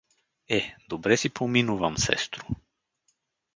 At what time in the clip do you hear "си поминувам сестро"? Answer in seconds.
1.17-2.45